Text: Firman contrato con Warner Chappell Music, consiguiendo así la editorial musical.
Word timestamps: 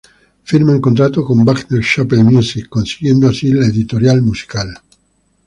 Firman 0.43 0.79
contrato 0.81 1.23
con 1.23 1.41
Warner 1.41 1.79
Chappell 1.85 2.23
Music, 2.23 2.67
consiguiendo 2.69 3.27
así 3.29 3.53
la 3.53 3.67
editorial 3.67 4.23
musical. 4.23 4.73